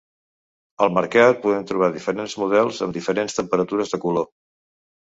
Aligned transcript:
Al 0.85 0.93
mercat 0.95 1.43
podem 1.43 1.67
trobar 1.73 1.91
diferents 1.99 2.35
models 2.45 2.83
amb 2.87 2.99
diferents 2.99 3.41
temperatures 3.43 3.97
de 3.97 4.03
color. 4.09 4.31